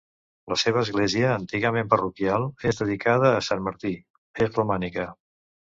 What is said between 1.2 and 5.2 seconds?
antigament parroquial, és dedicada a sant Martí; és romànica.